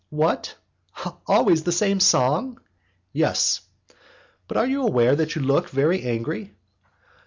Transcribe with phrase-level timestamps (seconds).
[0.09, 0.55] "What!
[1.27, 2.59] always the same song?"
[3.13, 3.61] "Yes."
[4.47, 6.55] "But are you aware that you look very angry?"